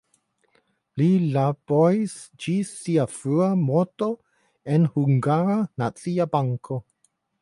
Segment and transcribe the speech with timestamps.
[1.01, 2.15] Li laboris
[2.45, 4.07] ĝis sia frua morto
[4.77, 6.81] en Hungara Nacia Banko.